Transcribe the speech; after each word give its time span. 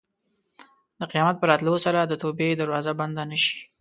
د 0.99 1.01
قیامت 1.11 1.35
په 1.39 1.45
راتلو 1.49 1.75
سره 1.85 1.99
د 2.05 2.13
توبې 2.21 2.49
دروازه 2.61 2.91
بنده 2.99 3.23
نه 3.31 3.37
شي. 3.43 3.55